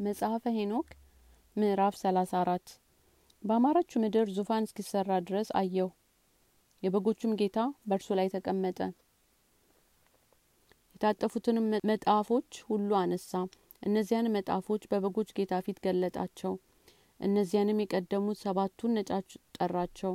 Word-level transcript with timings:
መጽሐፈ 0.00 0.42
ሄኖክ 0.54 0.86
ምዕራፍ 1.56 1.94
ሰላሳ 2.02 2.32
አራት። 2.40 2.68
በአማረችው 3.42 4.00
ምድር 4.02 4.28
ዙፋን 4.36 4.66
እስኪሰራ 4.66 5.18
ድረስ 5.26 5.48
አየሁ። 5.60 5.88
የበጎቹም 6.82 7.32
ጌታ 7.40 7.58
በእርሱ 7.88 8.08
ላይ 8.18 8.28
ተቀመጠ። 8.34 8.78
የታጠፉትንም 10.94 11.66
መጣፎች 11.90 12.60
ሁሉ 12.68 12.90
አነሳ። 13.00 13.32
እነዚያን 13.82 14.32
መጣፎች 14.36 14.82
በበጎች 14.90 15.34
ጌታ 15.38 15.60
ፊት 15.66 15.78
ገለጣቸው። 15.84 16.54
እነዚያንም 17.20 17.84
የቀደሙት 17.84 18.40
ሰባቱን 18.44 18.96
ነጫች 18.98 19.28
ጠራቸው። 19.56 20.14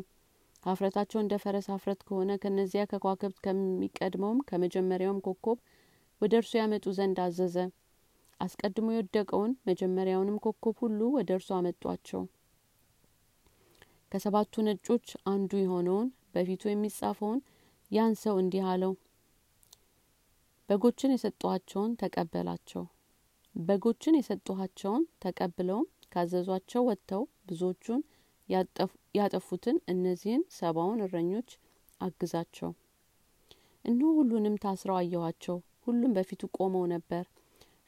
ሀፍረታቸው 0.64 1.22
እንደ 1.22 1.36
ፈረስ 1.42 1.68
ሀፍረት 1.72 2.04
ከሆነ 2.08 2.42
ከነዚያ 2.44 2.84
ከኳክብት 2.92 3.40
ከሚቀድመውም 3.46 4.46
ከመጀመሪያውም 4.50 5.24
ኮከብ 5.28 5.60
ወደ 6.22 6.34
እርሱ 6.38 6.54
ያመጡ 6.60 6.88
ዘንድ 6.98 7.20
አዘዘ 7.24 7.58
አስቀድሞ 8.40 8.88
የወደቀውን 8.94 9.52
መጀመሪያውንም 9.68 10.42
ኮከብ 10.46 10.76
ሁሉ 10.82 11.00
ወደ 11.16 11.30
እርሱ 11.38 11.50
አመጧቸው። 11.58 12.22
ከሰባቱ 14.12 14.64
ነጮች 14.68 15.08
አንዱ 15.32 15.52
የሆነውን 15.62 16.08
በፊቱ 16.34 16.64
የሚጻፈውን 16.70 17.40
ያን 17.92 18.14
ሰው 18.22 18.36
እንዲህ 18.42 18.64
አለው። 18.72 18.94
በጎችን 20.70 21.14
የሰጠኋቸውን 21.14 21.92
ተቀበላቸው። 22.02 22.84
በጎችን 23.56 24.18
የሰጠኋቸውን 24.18 25.04
ተቀብለውም 25.24 25.86
ካዘዟቸው 26.14 26.84
ወጥተው 26.88 27.22
ብዙዎቹን 27.48 28.02
ያጠፉትን 29.18 29.78
እነዚህን 29.94 30.44
ሰባውን 30.58 31.04
እረኞች 31.06 31.50
አግዛቸው። 32.02 32.72
እነሆ 33.86 34.10
ሁሉንም 34.20 34.60
ታስረው 34.64 34.98
አየኋቸው። 35.00 35.58
ሁሉም 35.86 36.14
በፊቱ 36.16 36.44
ቆመው 36.58 36.86
ነበር 36.94 37.24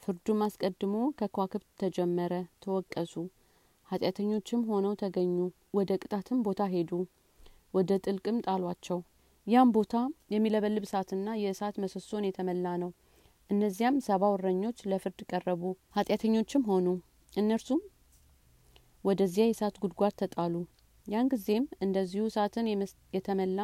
ፍርዱም 0.08 0.42
አስቀድሞ 0.46 0.98
ከኳክብት 1.18 1.70
ተጀመረ 1.80 2.34
ተወቀሱ። 2.64 3.14
ኃጢአተኞችም 3.90 4.62
ሆነው 4.70 4.94
ተገኙ 5.02 5.34
ወደ 5.78 5.90
ቅጣትም 6.02 6.40
ቦታ 6.46 6.68
ሄዱ 6.74 6.92
ወደ 7.74 7.98
ጥልቅም 8.06 8.38
ጣሏቸው። 8.46 9.00
ያም 9.48 9.70
ቦታ 9.76 9.94
የሚለበልብ 10.34 10.86
እሳትና 10.88 11.36
የእሳት 11.40 11.76
መሰሶን 11.84 12.28
የተመላ 12.28 12.76
ነው። 12.84 12.92
እነዚያም 13.50 13.98
ሰባው 14.08 14.36
እረኞች 14.38 14.80
ለፍርድ 14.92 15.20
ቀረቡ 15.32 15.64
ኃጢአተኞችም 15.98 16.64
ሆኑ። 16.70 16.88
እነርሱም 17.34 17.82
ወደዚያ 19.04 19.46
የእሳት 19.48 19.76
ጉድጓድ 19.84 20.16
ተጣሉ። 20.22 20.56
ያን 21.08 21.32
ጊዜም 21.34 21.66
እንደዚሁ 21.82 22.24
እሳትን 22.30 22.70
የተመላ 23.16 23.60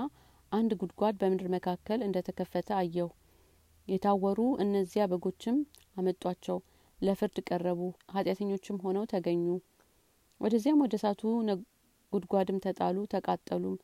አንድ 0.52 0.74
ጉድጓድ 0.82 1.16
በምድር 1.22 1.50
መካከል 1.56 2.02
እንደተከፈተ 2.04 2.70
አየሁ። 2.80 3.10
የታወሩ 3.88 4.40
እነዚያ 4.64 5.06
በጎችም 5.12 5.56
አመጧቸው። 5.96 6.58
ለፍርድ 7.00 7.38
ቀረቡ። 7.48 7.82
ኃጢአተኞችም 8.14 8.78
ሆነው 8.84 9.06
ተገኙ። 9.12 9.46
ወደዚያም 10.42 10.82
ወደ 10.84 10.94
እሳቱ 11.00 11.22
ጉድጓድም 12.14 12.58
ተጣሉ 12.66 12.98
ተቃጠሉም። 13.14 13.76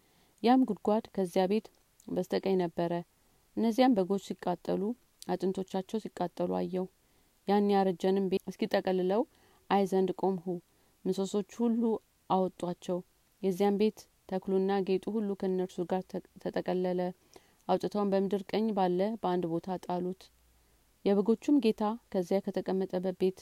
ያም 0.44 0.62
ጉድጓድ 0.70 1.06
ከዚያ 1.16 1.44
ቤት 1.52 1.68
በስተቀኝ 2.08 2.56
ነበረ። 2.64 2.92
እነዚያም 3.58 3.96
በጎች 3.98 4.24
ሲቃጠሉ 4.30 4.82
አጥንቶቻቸው 5.28 6.00
ሲቃጠሉ 6.04 6.52
አየው 6.60 6.86
ያን 7.48 7.68
ያረጀንም 7.74 8.26
ቤት 8.32 8.44
እስኪጠቀልለው 8.52 9.22
አይ 9.70 9.84
ዘንድ 9.92 10.10
ቆምሁ። 10.22 10.46
ምሰሶች 11.06 11.52
ሁሉ 11.60 11.82
አወጧቸው። 12.30 13.00
የዚያም 13.42 13.78
ቤት 13.82 14.00
ተክሉና 14.30 14.72
ጌጡ 14.88 15.06
ሁሉ 15.16 15.30
ከእነርሱ 15.42 15.78
ጋር 15.92 16.04
ተጠቀለለ። 16.44 17.02
አውጥተውን 17.68 18.12
በምድር 18.14 18.44
ቀኝ 18.52 18.68
ባለ 18.78 19.00
በአንድ 19.22 19.46
ቦታ 19.52 19.78
ጣሉት 19.86 20.22
የበጎቹም 21.06 21.62
ጌታ 21.64 21.84
ከዚያ 22.12 22.40
ከተቀመጠበት 22.46 23.16
ቤት 23.22 23.40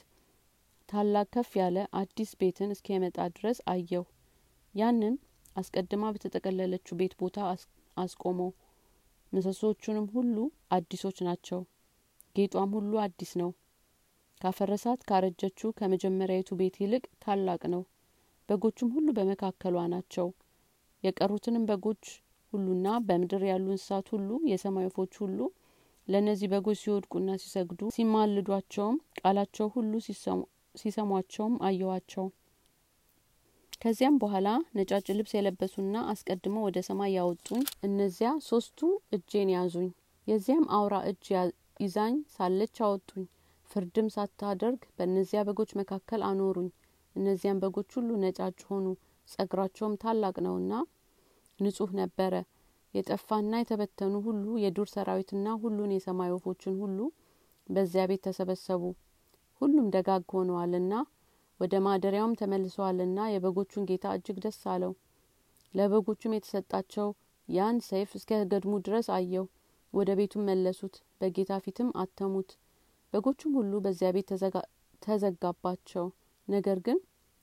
ታላቅ 0.90 1.26
ከፍ 1.34 1.50
ያለ 1.60 1.78
አዲስ 2.00 2.30
ቤትን 2.42 2.74
እስኪያመጣ 2.76 3.18
ድረስ 3.36 3.60
አየው 3.72 4.04
ያንን 4.76 5.16
አስቀድማ 5.56 6.12
በተጠቀለለችው 6.16 6.98
ቤት 7.00 7.14
ቦታ 7.22 7.38
አስቆመው። 7.98 8.52
ምሰሶቹንም 9.34 10.06
ሁሉ 10.14 10.36
አዲሶች 10.72 11.18
ናቸው። 11.28 11.62
ጌጧም 12.36 12.72
ሁሉ 12.78 12.94
አዲስ 13.04 13.32
ነው። 13.42 13.50
ካፈረሳት 14.42 15.02
ካረጀችው 15.10 15.70
ከመጀመሪያዊቱ 15.80 16.50
ቤት 16.60 16.76
ይልቅ 16.82 17.04
ታላቅ 17.24 17.62
ነው። 17.74 17.84
በጎቹም 18.50 18.90
ሁሉ 18.96 19.08
በመካከሏ 19.18 19.78
ናቸው። 19.94 20.28
የቀሩትንም 21.04 21.68
በጎች 21.70 22.04
ሁሉና 22.54 22.88
በምድር 23.08 23.44
ያሉ 23.50 23.66
እንስሳት 23.74 24.08
ሁሉ 24.14 24.30
የሰማይ 24.52 24.86
ወፎች 24.88 25.14
ሁሉ 25.24 25.40
ለእነዚህ 26.08 26.50
በጎች 26.52 26.80
ሲወድቁና 26.82 27.30
ሲሰግዱ 27.42 27.80
ሲማልዷቸውም 27.96 28.98
ቃላቸው 29.20 29.68
ሁሉ 29.74 29.92
ሲሰሟቸውም 30.76 31.56
አየዋቸው 31.68 32.26
ከዚያም 33.82 34.16
በኋላ 34.22 34.48
ነጫጭ 34.78 35.08
ልብስ 35.18 35.34
የለበሱና 35.36 35.98
አስቀድመው 36.12 36.64
ወደ 36.68 36.78
ሰማይ 36.88 37.12
ያወጡኝ 37.16 37.60
እነዚያ 37.88 38.30
ሶስቱ 38.48 38.80
እጄን 39.16 39.50
ያዙኝ። 39.56 39.90
የዚያም 40.28 40.66
አውራ 40.78 40.96
እጅ 41.10 41.28
ይዛኝ 41.84 42.16
ሳለች 42.34 42.76
አወጡኝ። 42.86 43.26
ፍርድም 43.72 44.08
ሳታደርግ 44.16 44.82
በእነዚያ 44.98 45.42
በጎች 45.48 45.72
መካከል 45.80 46.22
አኖሩኝ። 46.30 46.70
እነዚያም 47.16 47.62
በጎች 47.64 47.90
ሁሉ 47.98 48.10
ነጫጭ 48.24 48.60
ሆኑ። 48.70 48.86
ጸጉራቸውም 49.28 49.98
ታላቅ 50.04 50.36
ነውና 50.46 50.74
ንጹህ 51.60 51.92
ነበረ 52.00 52.34
የጠፋና 52.94 53.54
የተበተኑ 53.62 54.14
ሁሉ 54.26 54.46
የዱር 54.64 54.88
ሰራዊትና 54.94 55.48
ሁሉን 55.62 55.92
የሰማይ 55.96 56.30
ወፎችን 56.36 56.76
ሁሉ 56.82 57.00
በዚያ 57.70 58.04
ቤት 58.10 58.22
ተሰበሰቡ። 58.28 58.84
ሁሉም 59.62 59.88
ደጋግ 59.96 60.24
ሆነዋልና 60.36 60.94
ወደ 61.60 61.76
ማደሪያውም 61.86 62.38
ተመልሰዋልና 62.40 63.20
የበጎቹን 63.32 63.88
ጌታ 63.90 64.08
እጅግ 64.18 64.38
ደስ 64.44 64.60
አለው። 64.74 64.94
ለበጎቹም 65.74 66.36
የተሰጣቸው 66.36 67.08
ያን 67.48 67.78
ሰይፍ 67.88 68.10
እስከ 68.18 68.40
ገድሙ 68.52 68.74
ድረስ 68.86 69.08
አየው። 69.18 69.46
ወደ 69.94 70.10
ቤቱም 70.20 70.48
መለሱት 70.50 70.96
በጌታ 71.20 71.54
ፊትም 71.66 71.90
አተሙት። 72.02 72.50
በጎቹም 73.14 73.54
ሁሉ 73.60 73.74
በዚያ 73.86 74.10
ቤት 74.16 74.32
ተዘጋባቸው። 75.02 76.06
ነገር 76.48 76.80
ግን 76.88 76.98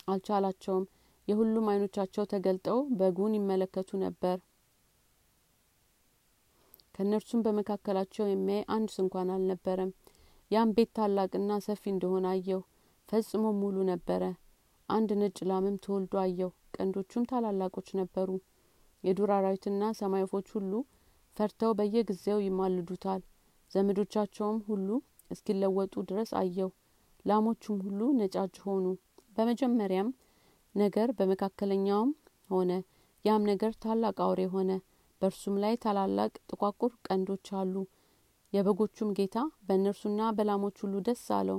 አልቻላቸውም። 0.09 0.85
የሁሉም 1.29 1.69
አይኖቻቸው 1.73 2.25
ተገልጠው 2.33 2.79
በጉን 2.99 3.37
ይመለከቱ 3.39 3.91
ነበር 4.03 4.37
ከእነርሱም 6.95 7.45
በመካከላቸው 7.45 8.27
የሚያይ 8.29 8.63
አንድ 8.75 8.89
ስንኳን 8.95 9.31
አልነበረም። 9.35 9.91
ያም 10.51 10.73
ቤት 10.77 10.91
ታላቅና 10.97 11.53
ሰፊ 11.67 11.83
እንደሆነ 11.93 12.27
አየው 12.33 12.61
ፈጽሞ 13.09 13.45
ሙሉ 13.61 13.77
ነበረ። 13.91 14.23
አንድ 14.89 15.11
ነጭ 15.21 15.39
ላምም 15.51 15.77
ተወልዶ 15.85 16.15
አየው 16.23 16.51
ቀንዶቹም 16.77 17.29
ታላላቆች 17.31 17.89
ነበሩ። 18.01 18.31
የዱር 19.05 19.31
አራዊትና 19.37 19.85
ሰማይ 19.99 20.25
ወፎች 20.27 20.49
ሁሉ 20.57 20.73
ፈርተው 21.37 21.73
በየጊዜው 21.79 22.39
ይማልዱታል። 22.45 23.23
ዘመዶቻቸውም 23.71 24.59
ሁሉ 24.69 24.89
እስኪለወጡ 25.31 25.95
ድረስ 26.11 26.31
አየው 26.41 26.71
ላሞቹም 27.25 27.79
ሁሉ 27.87 28.01
ነጫጭ 28.19 28.55
ሆኑ። 28.67 28.87
በመጀመሪያም 29.37 30.09
ነገር 30.75 31.09
በመካከለኛውም 31.19 32.11
ሆነ 32.51 32.71
ያም 33.25 33.43
ነገር 33.51 33.73
ታላቅ 33.85 34.17
አውሬ 34.25 34.43
ሆነ 34.55 34.71
በእርሱም 35.25 35.55
ላይ 35.61 35.75
ታላላቅ 35.83 36.33
ጥቋቁር 36.51 36.91
ቀንዶች 37.07 37.47
አሉ። 37.59 37.75
የበጎቹም 38.53 39.13
ጌታ 39.19 39.37
በእነርሱና 39.67 40.27
በላሞች 40.37 40.77
ሁሉ 40.83 40.95
ደስ 41.07 41.23
አለው። 41.37 41.59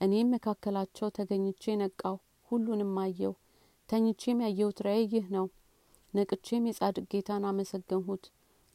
እኔም 0.00 0.32
መካከላቸው 0.34 1.08
ተገኝቼ 1.16 1.76
ነቃው 1.80 2.16
ሁሉንም 2.50 2.92
አየው 3.04 3.32
ተኝቼም 3.88 4.42
ያየሁት 4.44 4.80
ራእይ 4.86 5.06
ይህ 5.14 5.26
ነው። 5.36 5.46
ነቅቼም 6.14 6.68
የጻድቅ 6.68 7.06
ጌታን 7.14 7.46
አመሰገንሁት። 7.50 8.26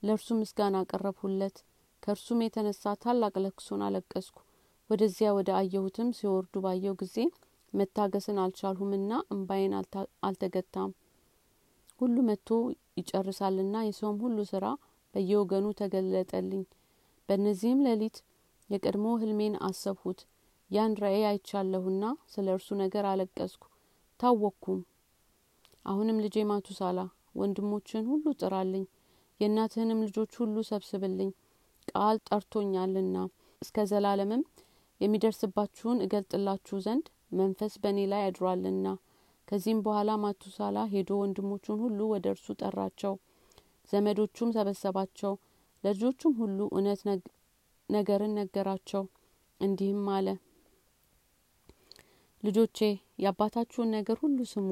ለእርሱ 0.04 0.28
ምስጋና 0.40 0.82
አቀረብሁለት። 0.82 1.60
ከእርሱም 2.04 2.42
የተነሳ 2.44 2.96
ታላቅ 3.04 3.34
ለክሶን 3.44 3.86
አለቀስኩ። 3.88 4.38
ወደዚያ 4.90 5.30
ወደ 5.38 5.50
አየሁትም 5.60 6.10
ሲወርዱ 6.18 6.56
ባየው 6.66 6.98
ጊዜ 7.02 7.18
መታገስን 7.74 8.40
አልቻልሁምና 8.44 9.14
እምባዬን 9.32 9.76
አልተገታም 10.24 10.91
ሁሉ 12.03 12.16
መጥቶ 12.28 12.50
ይጨርሳልና 13.00 13.76
የሰውም 13.85 14.17
ሁሉ 14.23 14.40
ስራ 14.50 14.66
በየወገኑ 15.14 15.66
ተገለጠልኝ። 15.79 16.64
በእነዚህም 17.29 17.84
ሌሊት 17.88 18.17
የቀድሞ 18.70 19.05
ህልሜን 19.22 19.55
አሰብሁት። 19.67 20.20
ያን 20.72 20.94
ራእይ 21.02 21.23
አይቻለሁና 21.29 22.03
ስለ 22.34 22.47
እርሱ 22.55 22.70
ነገር 22.82 23.05
አለቀስኩ። 23.09 23.64
ታወቅኩም። 24.20 24.79
አሁንም 25.85 26.22
ልጄ 26.26 26.46
ማቱሳላ 26.50 27.00
ወንድሞችን 27.35 28.03
ሁሉ 28.11 28.26
ጥራልኝ 28.41 28.84
የእናትህንም 29.40 30.03
ልጆች 30.05 30.34
ሁሉ 30.41 30.55
ሰብስብልኝ። 30.70 31.32
ቃል 31.88 32.17
ጠርቶኛልና 32.28 33.16
እስከ 33.61 33.85
ዘላለምም 33.91 34.44
የሚደርስባችሁን 35.02 36.03
እገልጥላችሁ 36.05 36.78
ዘንድ 36.85 37.05
መንፈስ 37.34 37.73
በእኔ 37.84 38.00
ላይ 38.11 38.22
አድሯልና 38.28 38.88
ከዚህም 39.47 39.79
በኋላ 39.85 40.11
ማቱሳላ 40.22 40.78
ሄዶ 40.91 41.11
ወንድሞቹን 41.19 41.79
ሁሉ 41.84 41.99
ወደ 42.11 42.25
እርሱ 42.34 42.47
ጠራቸው። 42.61 43.13
ዘመዶቹም 43.90 44.53
ሰበሰባቸው። 44.55 45.34
ለልጆቹም 45.84 46.34
ሁሉ 46.40 46.59
እውነት 46.72 47.01
ነገርን 47.90 48.34
ነገራቸው። 48.40 49.03
እንዲህም 49.59 50.07
አለ 50.16 50.28
ልጆቼ 52.43 52.78
የአባታችሁን 53.23 53.93
ነገር 53.95 54.17
ሁሉ 54.23 54.40
ስሙ። 54.51 54.69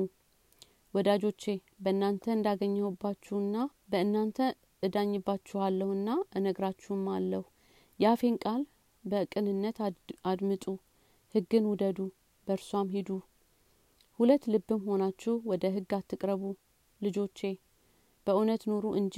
ወዳጆቼ 0.93 1.43
በእናንተ 1.83 2.23
እንዳገኘሁባችሁና 2.33 3.55
በእናንተ 3.91 4.39
እዳኝባችኋለሁና 4.83 6.07
እነግራችሁም 6.35 7.03
አለሁ። 7.15 7.43
የአፌን 7.99 8.35
ቃል 8.43 8.61
በቅንነት 9.03 9.77
አድምጡ። 10.25 10.65
ህግን 11.35 11.65
ውደዱ። 11.71 11.99
በእርሷም 12.47 12.87
ሂዱ 12.95 13.09
ሁለት 14.21 14.43
ልብም 14.53 14.81
ሆናችሁ 14.87 15.33
ወደ 15.49 15.63
ህግ 15.75 15.91
አትቅረቡ 15.97 16.41
ልጆቼ። 17.01 17.39
በእውነት 18.27 18.63
ኑሩ 18.69 18.85
እንጂ 18.99 19.15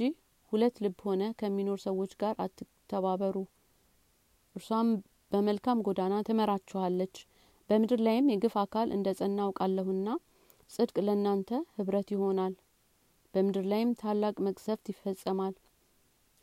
ሁለት 0.52 0.76
ልብ 0.84 0.96
ሆነ 1.06 1.22
ከሚኖር 1.40 1.78
ሰዎች 1.84 2.12
ጋር 2.22 2.34
አትተባበሩ። 2.44 3.36
እርሷም 4.56 4.90
በመልካም 5.32 5.82
ጎዳና 5.86 6.14
ትመራችኋለች። 6.28 7.16
በምድር 7.70 8.00
ላይም 8.06 8.30
የግፍ 8.32 8.56
አካል 8.62 8.88
እንደ 8.92 9.14
ጸና 9.18 9.38
አውቃለሁና 9.46 10.08
ጽድቅ 10.70 10.96
ለእናንተ 11.06 11.50
ህብረት 11.76 12.08
ይሆናል። 12.14 12.54
በምድር 13.34 13.66
ላይም 13.66 13.92
ታላቅ 14.00 14.34
መቅሰፍት 14.46 14.88
ይፈጸማል። 14.92 15.54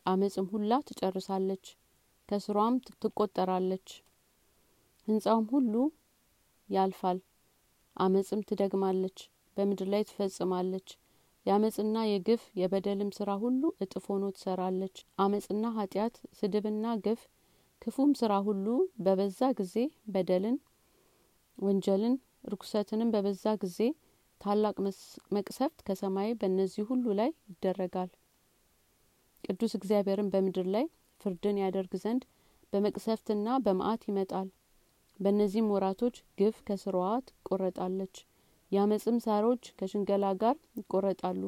አመፅም 0.06 0.48
ሁላ 0.52 0.80
ትጨርሳለች 0.88 1.66
ከስሯም 2.28 2.76
ትቆጠራለች። 3.02 3.88
ህንጻውም 5.08 5.48
ሁሉ 5.52 5.74
ያልፋል 6.68 7.18
አመፅም 7.96 8.42
ትደግማለች 8.48 9.18
በምድር 9.56 9.88
ላይ 9.92 10.02
ትፈጽማለች። 10.08 10.88
የአመፅና 11.46 11.96
የግፍ 12.08 12.42
የበደልም 12.60 13.10
ስራ 13.16 13.30
ሁሉ 13.42 13.62
እጥፍ 13.84 14.04
ሆኖ 14.10 14.24
ትሰራለች። 14.36 14.96
አመፅና 15.18 15.64
ኃጢአት 15.76 16.16
ስድብና 16.38 16.94
ግፍ 17.06 17.22
ክፉም 17.82 18.10
ስራ 18.20 18.32
ሁሉ 18.46 18.66
በበዛ 19.04 19.40
ጊዜ 19.60 19.76
በደልን 20.12 20.56
ወንጀልን 21.58 22.14
ርኩሰትንም 22.52 23.12
በበዛ 23.14 23.44
ጊዜ 23.62 23.78
ታላቅ 24.40 24.76
መቅሰፍት 25.36 25.80
ከሰማይ 25.86 26.30
በእነዚህ 26.38 26.84
ሁሉ 26.88 27.04
ላይ 27.18 27.30
ይደረጋል። 27.50 28.10
ቅዱስ 29.44 29.72
እግዚአብሔርን 29.78 30.30
በምድር 30.32 30.66
ላይ 30.74 30.84
ፍርድን 31.20 31.56
ያደርግ 31.62 31.92
ዘንድ 32.02 32.22
በመቅሰፍትና 32.72 33.48
በመአት 33.64 34.02
ይመጣል 34.08 34.48
በእነዚህም 35.20 35.72
ወራቶች 35.74 36.16
ግፍ 36.38 36.56
ከስሯዋ 36.66 37.08
ትቆረጣለች። 37.28 38.14
የአመፅም 38.72 39.16
ሳሮች 39.24 39.64
ከሽንገላ 39.78 40.26
ጋር 40.42 40.56
ይቆረጣሉ 40.78 41.42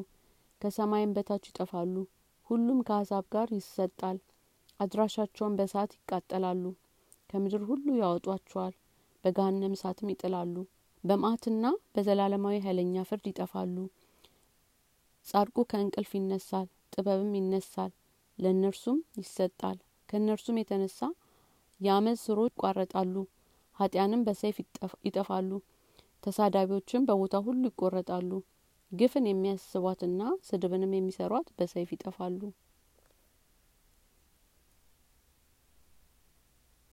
ከሰማይም 0.61 1.15
በታች 1.17 1.45
ይጠፋሉ 1.51 1.95
ሁሉም 2.47 2.79
ከሀሳብ 2.89 3.25
ጋር 3.35 3.49
ይሰጣል 3.57 4.19
አድራሻቸውን 4.81 5.57
በእሳት 5.59 5.91
ይቃጠላሉ 5.97 6.65
ከምድር 7.31 7.63
ሁሉ 7.69 7.87
ያወጧቸዋል 8.01 8.75
በገሃነም 9.25 9.77
እሳትም 9.77 10.11
ይጥላሉ 10.13 10.55
በማአትና 11.05 11.65
በዘላለማዊ 11.95 12.57
ኃይለኛ 12.65 13.05
ፍርድ 13.09 13.27
ይጠፋሉ። 13.31 13.77
ጻድቁ 15.27 15.57
ከእንቅልፍ 15.71 16.13
ይነሳል 16.19 16.67
ጥበብም 16.95 17.33
ይነሳል 17.39 17.93
ለእነርሱም 18.39 18.99
ይሰጣል። 19.19 19.79
ከእነርሱም 20.09 20.59
የተነሳ 20.61 20.99
የአመፅ 21.81 22.19
ስሮች 22.25 22.53
ይቋረጣሉ 22.53 23.15
ኃጢያንም 23.79 24.25
በሰይፍ 24.27 24.57
ይጠፋሉ። 25.07 25.51
ተሳዳቢዎችም 26.23 27.07
በቦታ 27.09 27.37
ሁሉ 27.47 27.63
ይቆረጣሉ። 27.71 28.31
ግፍን 28.93 29.25
የሚያስቧትና 29.29 30.21
ስድብንም 30.49 30.93
የሚሰሯት 30.97 31.49
በሰይፍ 31.59 31.91
ይጠፋሉ 31.95 32.41